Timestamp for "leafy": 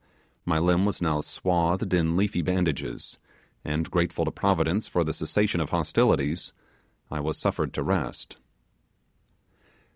2.17-2.41